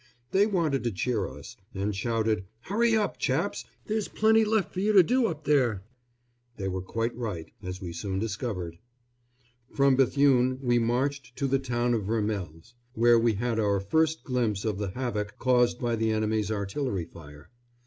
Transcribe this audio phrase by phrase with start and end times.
[0.31, 4.93] They wanted to cheer us, and shouted, "Hurry up, chaps; there's plenty left for you
[4.93, 5.83] to do up there."
[6.57, 8.79] They were quite right, as we soon discovered.
[9.75, 14.65] From Bethune we marched to the town of Vermelles, where we had our first glimpse
[14.65, 17.51] of the havoc caused by the enemy's artillery fire.